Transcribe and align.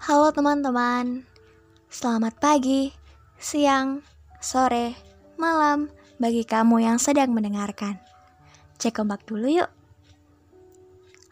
Halo 0.00 0.32
teman-teman, 0.32 1.28
selamat 1.92 2.40
pagi, 2.40 2.88
siang, 3.36 4.00
sore, 4.40 4.96
malam 5.36 5.92
bagi 6.16 6.40
kamu 6.40 6.88
yang 6.88 6.96
sedang 6.96 7.36
mendengarkan. 7.36 8.00
Cek 8.80 8.96
ombak 9.04 9.28
dulu 9.28 9.60
yuk. 9.60 9.68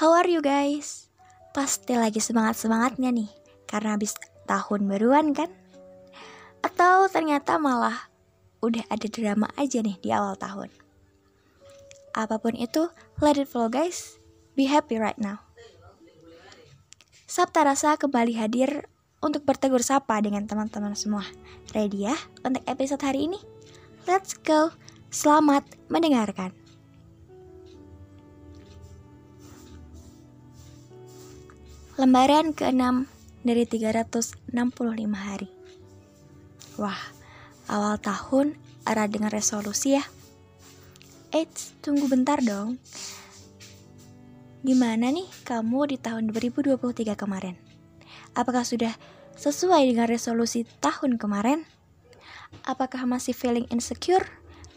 How 0.00 0.16
are 0.16 0.24
you 0.24 0.40
guys? 0.40 1.12
Pasti 1.52 1.92
lagi 1.92 2.24
semangat-semangatnya 2.24 3.12
nih, 3.12 3.28
karena 3.68 4.00
habis 4.00 4.16
tahun 4.48 4.88
baruan 4.88 5.36
kan? 5.36 5.52
Atau 6.64 7.12
ternyata 7.12 7.60
malah 7.60 8.08
udah 8.64 8.88
ada 8.88 9.04
drama 9.12 9.52
aja 9.60 9.84
nih 9.84 10.00
di 10.00 10.08
awal 10.08 10.40
tahun. 10.40 10.72
Apa 12.16 12.40
pun 12.40 12.56
itu, 12.56 12.88
let 13.20 13.36
it 13.36 13.44
flow 13.44 13.68
guys. 13.68 14.16
Be 14.56 14.72
happy 14.72 14.96
right 14.96 15.20
now. 15.20 15.44
Sabta 17.34 17.66
Rasa 17.66 17.98
kembali 17.98 18.38
hadir 18.38 18.86
untuk 19.18 19.42
bertegur 19.42 19.82
sapa 19.82 20.22
dengan 20.22 20.46
teman-teman 20.46 20.94
semua. 20.94 21.26
Ready 21.74 22.06
ya 22.06 22.14
untuk 22.46 22.62
episode 22.62 23.02
hari 23.02 23.26
ini? 23.26 23.42
Let's 24.06 24.38
go. 24.38 24.70
Selamat 25.10 25.66
mendengarkan. 25.90 26.54
Lembaran 31.98 32.54
ke-6 32.54 33.10
dari 33.42 33.66
365 33.66 34.46
hari. 35.10 35.50
Wah, 36.78 37.02
awal 37.66 37.98
tahun 37.98 38.54
arah 38.86 39.10
dengan 39.10 39.34
resolusi 39.34 39.98
ya. 39.98 40.06
Eits, 41.34 41.74
tunggu 41.82 42.06
bentar 42.06 42.38
dong. 42.46 42.78
Gimana 44.64 45.12
nih 45.12 45.28
kamu 45.44 45.92
di 45.92 46.00
tahun 46.00 46.32
2023 46.32 46.80
kemarin? 47.20 47.52
Apakah 48.32 48.64
sudah 48.64 48.96
sesuai 49.36 49.92
dengan 49.92 50.08
resolusi 50.08 50.64
tahun 50.80 51.20
kemarin? 51.20 51.68
Apakah 52.64 53.04
masih 53.04 53.36
feeling 53.36 53.68
insecure, 53.68 54.24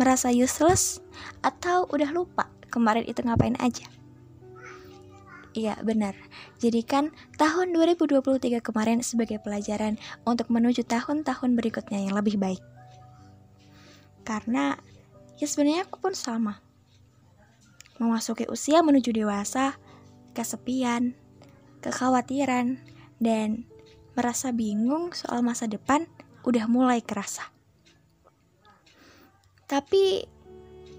merasa 0.00 0.32
useless, 0.32 1.04
atau 1.44 1.84
udah 1.92 2.16
lupa 2.16 2.48
kemarin 2.72 3.04
itu 3.04 3.20
ngapain 3.20 3.60
aja? 3.60 3.84
Iya, 5.52 5.76
benar. 5.84 6.16
Jadikan 6.64 7.12
tahun 7.36 7.76
2023 7.76 8.64
kemarin 8.64 9.04
sebagai 9.04 9.36
pelajaran 9.44 10.00
untuk 10.24 10.48
menuju 10.48 10.88
tahun-tahun 10.88 11.60
berikutnya 11.60 12.08
yang 12.08 12.16
lebih 12.16 12.40
baik. 12.40 12.64
Karena 14.24 14.80
ya 15.36 15.44
sebenarnya 15.44 15.84
aku 15.84 16.08
pun 16.08 16.16
sama 16.16 16.64
memasuki 17.98 18.48
usia 18.50 18.82
menuju 18.82 19.14
dewasa, 19.14 19.78
kesepian, 20.34 21.14
kekhawatiran, 21.80 22.82
dan 23.22 23.68
merasa 24.14 24.50
bingung 24.50 25.14
soal 25.14 25.42
masa 25.42 25.66
depan 25.66 26.06
udah 26.46 26.66
mulai 26.70 27.02
kerasa. 27.02 27.50
Tapi 29.64 30.26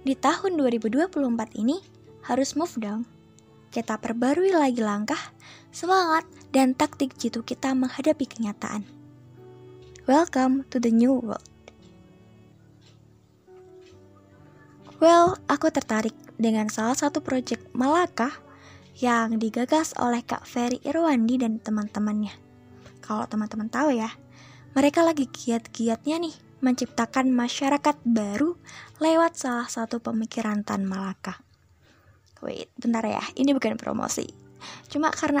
di 0.00 0.14
tahun 0.16 0.56
2024 0.56 1.16
ini 1.56 1.80
harus 2.28 2.54
move 2.56 2.76
dong. 2.80 3.02
Kita 3.70 4.02
perbarui 4.02 4.50
lagi 4.50 4.82
langkah, 4.82 5.20
semangat, 5.70 6.26
dan 6.50 6.74
taktik 6.74 7.14
jitu 7.14 7.46
kita 7.46 7.70
menghadapi 7.70 8.26
kenyataan. 8.26 8.82
Welcome 10.10 10.66
to 10.74 10.82
the 10.82 10.90
new 10.90 11.14
world. 11.14 11.46
Well, 15.00 15.40
aku 15.48 15.72
tertarik 15.72 16.12
dengan 16.36 16.68
salah 16.68 16.92
satu 16.92 17.24
proyek 17.24 17.72
Malaka 17.72 18.36
yang 19.00 19.40
digagas 19.40 19.96
oleh 19.96 20.20
Kak 20.20 20.44
Ferry 20.44 20.76
Irwandi 20.84 21.40
dan 21.40 21.56
teman-temannya. 21.56 22.36
Kalau 23.00 23.24
teman-teman 23.24 23.72
tahu 23.72 23.96
ya, 23.96 24.12
mereka 24.76 25.00
lagi 25.00 25.24
giat-giatnya 25.24 26.20
nih 26.20 26.36
menciptakan 26.60 27.32
masyarakat 27.32 27.96
baru 28.04 28.60
lewat 29.00 29.40
salah 29.40 29.72
satu 29.72 30.04
pemikiran 30.04 30.68
Tan 30.68 30.84
Malaka. 30.84 31.40
Wait, 32.44 32.68
bentar 32.76 33.00
ya, 33.00 33.24
ini 33.40 33.56
bukan 33.56 33.80
promosi. 33.80 34.28
Cuma 34.92 35.08
karena 35.16 35.40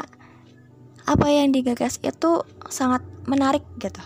apa 1.04 1.28
yang 1.28 1.52
digagas 1.52 2.00
itu 2.00 2.48
sangat 2.72 3.04
menarik 3.28 3.68
gitu. 3.76 4.00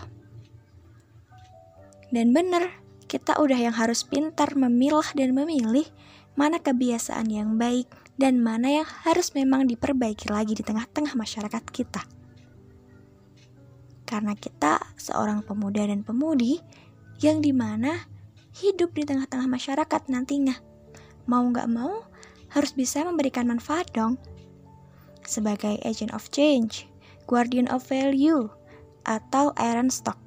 Dan 2.11 2.35
bener, 2.35 2.75
kita 3.15 3.39
udah 3.39 3.55
yang 3.55 3.71
harus 3.71 4.03
pintar 4.03 4.59
memilah 4.59 5.07
dan 5.15 5.31
memilih 5.31 5.87
mana 6.35 6.59
kebiasaan 6.59 7.31
yang 7.31 7.55
baik 7.55 7.87
dan 8.19 8.43
mana 8.43 8.83
yang 8.83 8.87
harus 9.07 9.31
memang 9.31 9.71
diperbaiki 9.71 10.27
lagi 10.27 10.51
di 10.51 10.67
tengah-tengah 10.67 11.15
masyarakat 11.15 11.63
kita. 11.71 12.03
Karena 14.03 14.35
kita 14.35 14.83
seorang 14.99 15.47
pemuda 15.47 15.87
dan 15.87 16.03
pemudi 16.03 16.59
yang 17.23 17.39
di 17.39 17.55
mana 17.55 18.03
hidup 18.59 18.91
di 18.91 19.07
tengah-tengah 19.07 19.47
masyarakat 19.47 20.11
nantinya. 20.11 20.59
Mau 21.23 21.47
nggak 21.47 21.71
mau, 21.71 22.03
harus 22.51 22.75
bisa 22.75 23.07
memberikan 23.07 23.47
manfaat 23.47 23.87
dong. 23.95 24.19
Sebagai 25.23 25.79
agent 25.87 26.11
of 26.11 26.27
change, 26.35 26.83
guardian 27.31 27.71
of 27.71 27.79
value, 27.87 28.51
atau 29.07 29.55
iron 29.55 29.87
stock. 29.87 30.19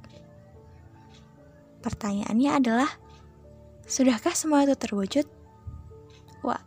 Pertanyaannya 1.88 2.50
adalah, 2.52 2.90
sudahkah 3.88 4.36
semua 4.36 4.68
itu 4.68 4.76
terwujud? 4.76 5.24
Wah, 6.44 6.60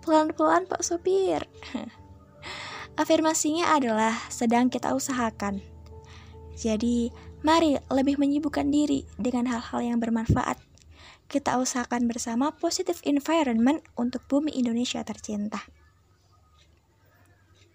pelan-pelan 0.00 0.64
Pak 0.64 0.80
Sopir. 0.80 1.44
Afirmasinya 3.02 3.76
adalah 3.76 4.16
sedang 4.32 4.72
kita 4.72 4.96
usahakan. 4.96 5.60
Jadi, 6.56 7.12
mari 7.44 7.76
lebih 7.92 8.16
menyibukkan 8.16 8.72
diri 8.72 9.04
dengan 9.20 9.52
hal-hal 9.52 9.84
yang 9.84 10.00
bermanfaat. 10.00 10.56
Kita 11.28 11.60
usahakan 11.60 12.08
bersama 12.08 12.56
positive 12.56 13.04
environment 13.04 13.84
untuk 14.00 14.24
bumi 14.32 14.56
Indonesia 14.56 15.04
tercinta. 15.04 15.60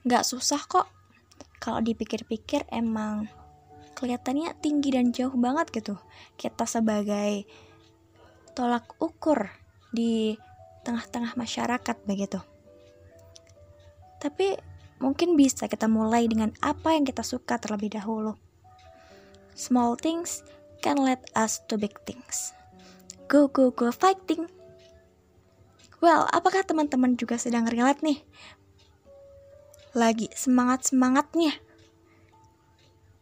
Gak 0.10 0.26
susah 0.26 0.66
kok. 0.66 0.90
Kalau 1.62 1.86
dipikir-pikir 1.86 2.66
emang 2.74 3.30
kelihatannya 3.98 4.54
tinggi 4.62 4.94
dan 4.94 5.10
jauh 5.10 5.34
banget 5.34 5.74
gitu. 5.74 5.98
Kita 6.38 6.70
sebagai 6.70 7.50
tolak 8.54 8.86
ukur 9.02 9.50
di 9.90 10.38
tengah-tengah 10.86 11.34
masyarakat 11.34 11.98
begitu. 12.06 12.38
Tapi 14.22 14.54
mungkin 15.02 15.34
bisa 15.34 15.66
kita 15.66 15.90
mulai 15.90 16.30
dengan 16.30 16.54
apa 16.62 16.94
yang 16.94 17.10
kita 17.10 17.26
suka 17.26 17.58
terlebih 17.58 17.98
dahulu. 17.98 18.38
Small 19.58 19.98
things 19.98 20.46
can 20.86 21.02
lead 21.02 21.22
us 21.34 21.66
to 21.66 21.82
big 21.82 21.98
things. 22.06 22.54
Go 23.26 23.50
go 23.50 23.74
go 23.74 23.90
fighting. 23.90 24.46
Well, 25.98 26.30
apakah 26.30 26.62
teman-teman 26.62 27.18
juga 27.18 27.42
sedang 27.42 27.66
relate 27.66 28.06
nih? 28.06 28.22
Lagi 29.98 30.30
semangat-semangatnya. 30.30 31.58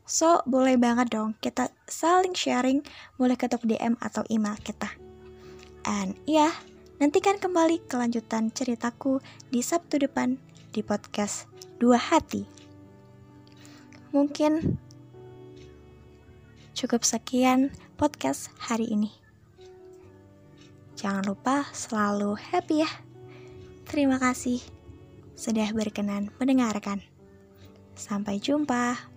So, 0.05 0.45
boleh 0.45 0.77
banget 0.77 1.11
dong 1.17 1.33
kita 1.41 1.73
saling 1.89 2.37
sharing, 2.37 2.85
boleh 3.17 3.33
ketuk 3.33 3.65
DM 3.65 3.97
atau 3.97 4.21
email 4.29 4.55
kita. 4.61 4.93
And 5.85 6.13
iya, 6.29 6.49
yeah, 6.49 6.53
Nantikan 6.95 7.35
kembali 7.43 7.83
kelanjutan 7.91 8.55
ceritaku 8.55 9.19
di 9.51 9.59
Sabtu 9.59 9.99
depan 9.99 10.39
di 10.71 10.79
podcast 10.79 11.43
Dua 11.75 11.99
Hati. 11.99 12.47
Mungkin 14.15 14.79
cukup 16.71 17.03
sekian 17.03 17.75
podcast 17.99 18.47
hari 18.55 18.87
ini. 18.95 19.11
Jangan 20.95 21.27
lupa 21.27 21.67
selalu 21.75 22.39
happy 22.39 22.87
ya. 22.87 22.91
Terima 23.83 24.15
kasih 24.15 24.63
sudah 25.35 25.67
berkenan 25.75 26.31
mendengarkan. 26.39 27.03
Sampai 27.99 28.39
jumpa. 28.39 29.14